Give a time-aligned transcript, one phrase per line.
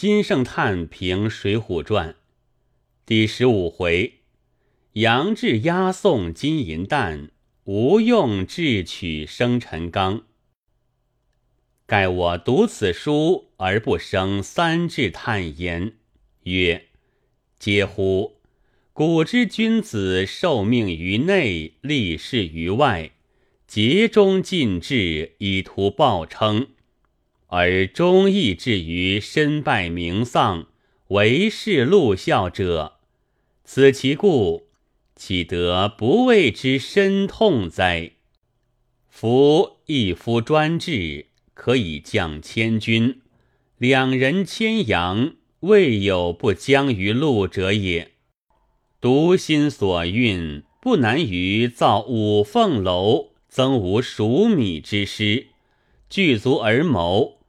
[0.00, 2.12] 金圣叹评《水浒传》
[3.04, 4.20] 第十五回：
[4.94, 7.30] 杨志押送金银弹，
[7.64, 10.22] 吴用智取生辰纲。
[11.84, 15.92] 盖我读此书而不生三至叹焉，
[16.44, 16.86] 曰：
[17.58, 18.38] 嗟乎！
[18.94, 23.10] 古之君子受命于内，立事于外，
[23.66, 26.68] 竭忠尽智，以图报称。
[27.52, 30.68] 而忠义至于身败名丧、
[31.08, 33.00] 为世戮效者，
[33.64, 34.68] 此其故，
[35.16, 38.12] 岂得不为之深痛哉？
[39.08, 43.16] 夫一夫专制，可以降千军；
[43.78, 48.12] 两人牵羊，未有不将于路者也。
[49.00, 55.48] 独心所运，不难于造五凤楼，增无数米之师，
[56.08, 57.39] 具足而谋。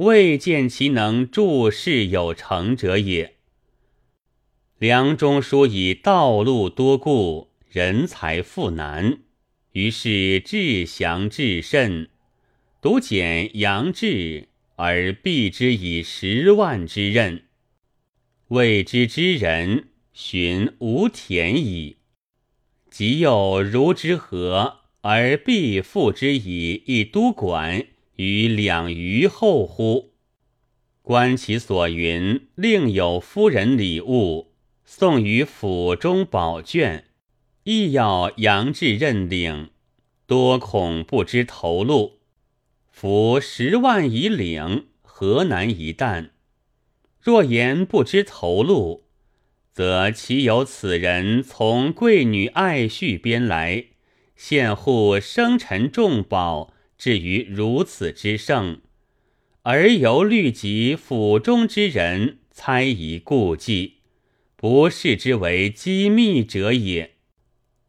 [0.00, 3.34] 未见其能助事有成者也。
[4.78, 9.18] 梁中书以道路多故，人才复难，
[9.72, 12.08] 于是志降至甚，
[12.80, 17.44] 独减杨志而避之以十万之任。
[18.48, 21.98] 未知之人，寻无田矣。
[22.90, 27.84] 即有如之何，而必复之以一都管。
[28.20, 30.12] 于两余后乎？
[31.00, 34.52] 观其所云，另有夫人礼物
[34.84, 37.06] 送于府中宝卷，
[37.62, 39.70] 亦要杨志认领，
[40.26, 42.18] 多恐不知头路。
[42.90, 46.28] 夫十万以领，何难一旦？
[47.22, 49.04] 若言不知头路，
[49.72, 53.86] 则岂有此人从贵女爱婿边来，
[54.36, 56.74] 献护生辰重宝？
[57.00, 58.82] 至于如此之盛，
[59.62, 64.00] 而犹虑及府中之人猜疑顾忌，
[64.54, 67.12] 不视之为机密者也。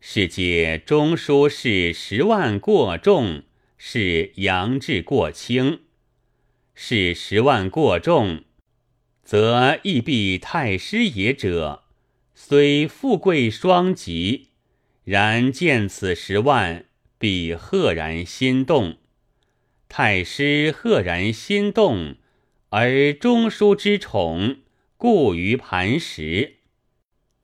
[0.00, 3.44] 是借中书事十万过重，
[3.78, 5.82] 是杨志过轻；
[6.74, 8.42] 是十万过重，
[9.22, 11.84] 则亦必太师也者，
[12.34, 14.48] 虽富贵双极，
[15.04, 16.86] 然见此十万。
[17.18, 18.98] 必赫然心动，
[19.88, 22.16] 太师赫然心动，
[22.70, 24.58] 而中书之宠
[24.96, 26.56] 固于磐石。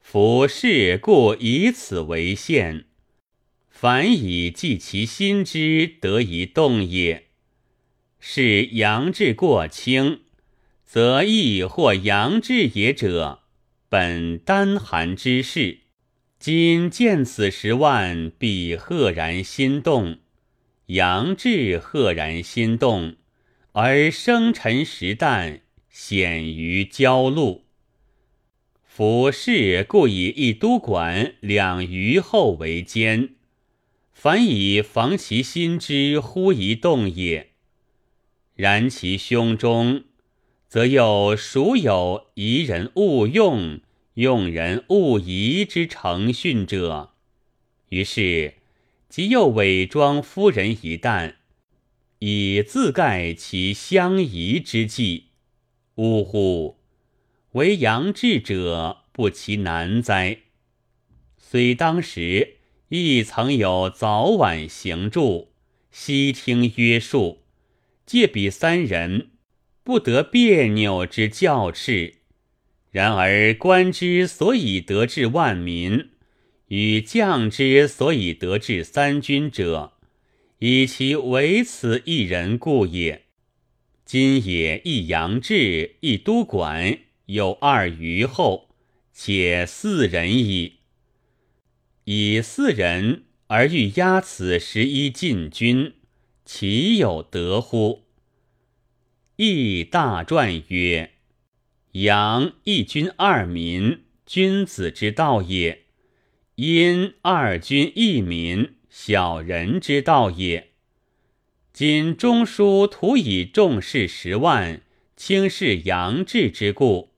[0.00, 2.84] 夫事故以此为限，
[3.70, 7.28] 凡以寄其心之，得以动也。
[8.20, 10.20] 是阳志过轻，
[10.84, 13.40] 则亦或阳志也者，
[13.88, 15.83] 本单寒之事。
[16.38, 20.18] 今见此十万，必赫然心动；
[20.86, 23.16] 杨志赫然心动，
[23.72, 27.64] 而生辰时旦显于焦路。
[28.82, 33.30] 夫事故以一都管两余后为奸，
[34.12, 37.50] 凡以防其心之，忽一动也。
[38.54, 40.04] 然其胸中，
[40.68, 43.80] 则又孰有疑人误用？
[44.14, 47.14] 用人勿疑之诚训者，
[47.88, 48.54] 于是
[49.08, 51.34] 即又伪装夫人一旦，
[52.20, 55.30] 以自盖其相疑之计。
[55.96, 56.76] 呜呼！
[57.52, 60.42] 为杨志者，不其难哉？
[61.36, 62.58] 虽当时
[62.90, 65.52] 亦曾有早晚行住，
[65.90, 67.42] 悉听约束，
[68.06, 69.30] 借彼三人
[69.82, 72.18] 不得别扭之教斥。
[72.94, 76.10] 然而官之所以得治万民，
[76.68, 79.94] 与将之所以得治三军者，
[80.60, 83.24] 以其为此一人故也。
[84.04, 88.68] 今也一杨志，一都管，有二余后，
[89.12, 90.74] 且四人矣。
[92.04, 95.94] 以四人而欲压此十一禁军，
[96.44, 98.04] 其有得乎？
[99.34, 101.13] 亦大传曰。
[101.94, 105.82] 阳一君二民，君子之道也；
[106.56, 110.70] 阴二君一民，小人之道也。
[111.72, 114.82] 今中书徒以重视十万，
[115.16, 117.10] 轻视杨志之故，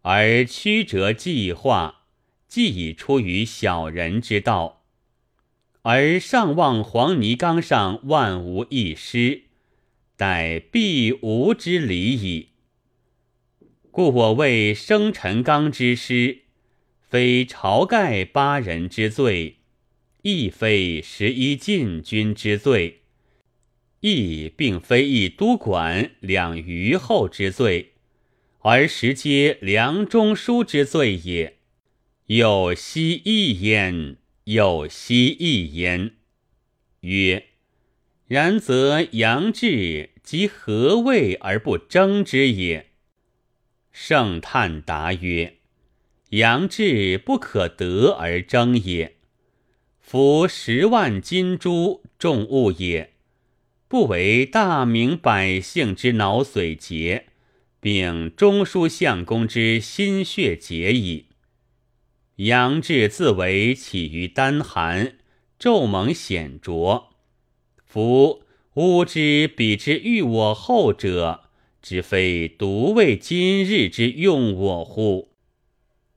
[0.00, 2.06] 而曲折计划，
[2.48, 4.82] 既已出于小人之道，
[5.82, 9.42] 而上望黄泥冈上万无一失，
[10.16, 12.48] 待必无之理矣。
[13.96, 16.38] 故我为生辰纲之师，
[16.98, 19.58] 非晁盖八人之罪，
[20.22, 23.02] 亦非十一禁军之罪，
[24.00, 27.92] 亦并非一都管两虞后之罪，
[28.62, 31.58] 而实皆梁中书之罪也。
[32.26, 36.16] 有奚异焉，有奚异焉。
[37.02, 37.44] 曰：
[38.26, 42.88] 然则杨志即何谓而不争之也？
[43.96, 45.58] 圣叹答曰：
[46.30, 49.14] 杨志不可得而争也。
[50.00, 53.12] 夫十万金珠重物也，
[53.86, 57.26] 不为大明百姓之脑髓结，
[57.78, 61.26] 并中书相公之心血结矣。
[62.36, 65.18] 杨志自为起于丹寒，
[65.56, 67.14] 昼蒙显浊。
[67.84, 68.42] 夫
[68.74, 71.42] 吾之比之欲我后者，
[71.84, 75.34] 只非独为今日之用我乎？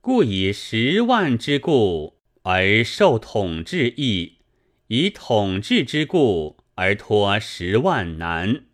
[0.00, 4.38] 故以十万之故而受统治义，
[4.86, 8.64] 以统治之故而托十万难。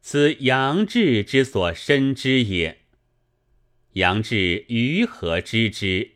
[0.00, 2.78] 此杨志之所深知也。
[3.92, 6.12] 杨志于何知之？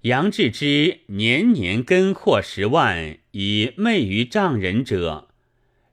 [0.00, 5.28] 杨志之年年根阔十万以媚于丈人者，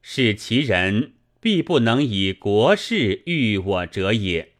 [0.02, 1.14] 是其人
[1.46, 4.54] 必不能以国事欲我者也。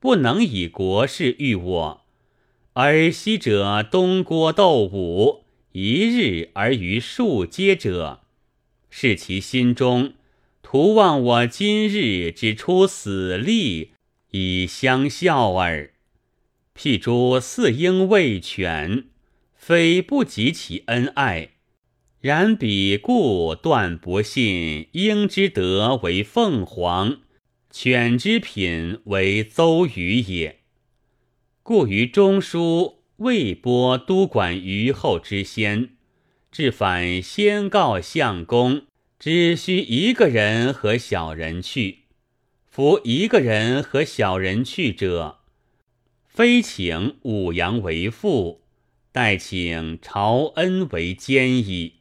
[0.00, 2.04] 不能以国事欲我，
[2.72, 8.22] 而昔者东郭斗武一日而于数阶者，
[8.90, 10.14] 是其心中
[10.60, 13.92] 徒望我今日之出死力
[14.32, 15.92] 以相效耳。
[16.76, 19.04] 譬诸四婴未犬，
[19.54, 21.50] 非不及其恩爱，
[22.22, 27.18] 然彼故断不信婴之德为凤凰，
[27.68, 30.60] 犬之品为邹鱼也。
[31.64, 35.96] 故于中书未拨都管虞后之先，
[36.52, 38.82] 至反先告相公，
[39.18, 42.02] 只需一个人和小人去。
[42.70, 45.40] 夫一个人和小人去者。
[46.28, 48.62] 非请武阳为父，
[49.10, 51.94] 待请朝恩为监矣。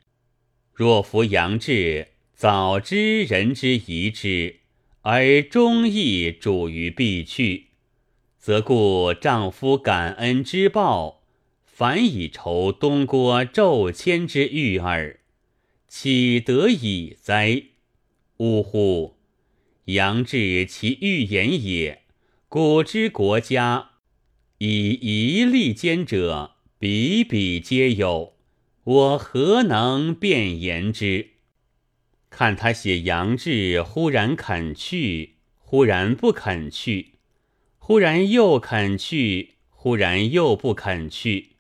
[0.82, 4.62] 若服杨志，早知人之疑之，
[5.02, 7.68] 而忠义主于必去，
[8.40, 11.22] 则故丈夫感恩之报，
[11.64, 15.20] 反以酬东郭骤迁之欲耳，
[15.88, 17.62] 岂得已哉？
[18.38, 19.18] 呜呼！
[19.86, 22.02] 杨志其欲言也，
[22.50, 23.92] 古之国家。
[24.58, 28.31] 以一利坚者，比比皆有，
[28.84, 31.34] 我何能辩言之？
[32.32, 37.20] 看他写杨志，忽然肯去，忽然不肯去，
[37.78, 41.58] 忽然又肯去，忽然又不肯去，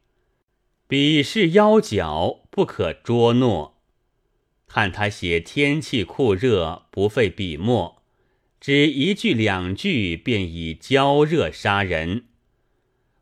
[0.88, 3.82] 笔势腰脚，不可捉诺。
[4.66, 8.02] 看他写天气酷热，不费笔墨，
[8.60, 12.26] 只一句两句，便以焦热杀人。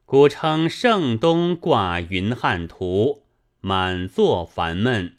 [0.05, 3.23] 古称盛冬挂云汉图，
[3.61, 5.17] 满座烦闷。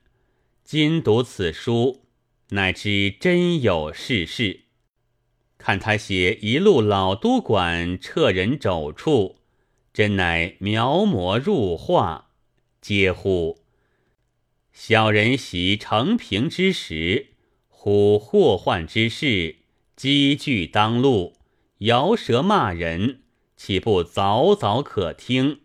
[0.64, 2.06] 今读此书，
[2.50, 4.62] 乃知真有世事。
[5.58, 9.40] 看他写一路老都管撤人肘处，
[9.92, 12.30] 真乃描摹入画。
[12.80, 13.58] 嗟乎！
[14.72, 17.34] 小人习成平之时，
[17.68, 19.56] 忽祸患之事，
[19.94, 21.34] 积聚当路，
[21.80, 23.20] 摇舌骂人。
[23.54, 25.60] 岂不早早可听？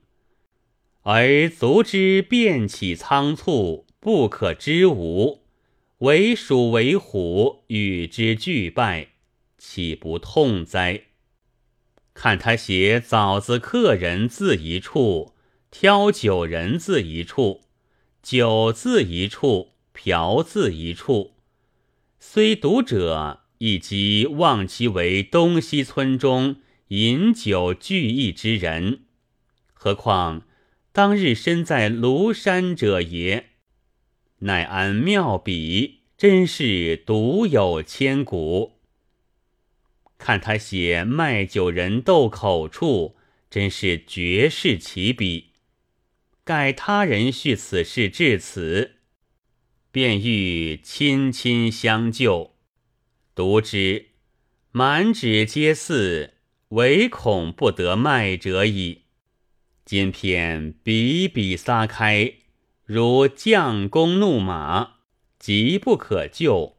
[1.08, 5.44] 而足之变起仓促，不可知无。
[6.00, 9.10] 为鼠为虎，与之俱败，
[9.60, 11.04] 岂不痛哉？
[12.16, 15.36] 看他写枣子客人字一处，
[15.70, 17.62] 挑酒人字一处，
[18.24, 21.36] 酒字一处，嫖字一处。
[22.20, 26.56] 虽读者亦即望其为东西村中。
[26.90, 29.02] 饮酒聚义之人，
[29.74, 30.44] 何况
[30.96, 33.48] 当日身在庐山者也？
[34.38, 38.80] 乃安妙笔，真是独有千古。
[40.18, 43.18] 看他写卖酒人斗口处，
[43.50, 45.50] 真是绝世奇笔。
[46.46, 49.00] 盖他人叙此事至此，
[49.92, 52.56] 便欲亲亲相救。
[53.36, 54.12] 读之，
[54.72, 56.36] 满纸皆似。
[56.70, 59.05] 唯恐不得卖者矣。
[59.86, 62.34] 今片笔笔撒开，
[62.86, 64.96] 如将弓怒马，
[65.38, 66.78] 急不可救。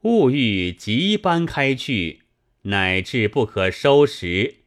[0.00, 2.22] 物欲急搬开去，
[2.62, 4.60] 乃至不可收拾，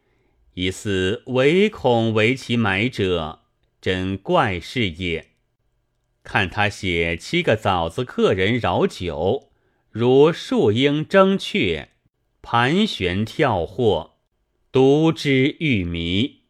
[0.54, 3.40] 疑似唯恐为其买者，
[3.82, 5.30] 真怪事也。
[6.24, 9.50] 看他写七个枣子客人饶酒，
[9.90, 11.90] 如树鹰争雀，
[12.44, 14.18] 盘旋跳或。
[14.72, 16.41] 读之欲迷。